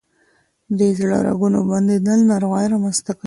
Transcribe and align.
د 0.77 0.79
زړه 0.97 1.17
رګونه 1.27 1.59
بندیدل 1.69 2.19
ناروغۍ 2.31 2.65
رامنځ 2.73 2.97
ته 3.05 3.11
کوي. 3.13 3.19